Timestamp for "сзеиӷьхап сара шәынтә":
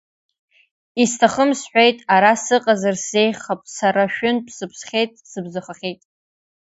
3.01-4.51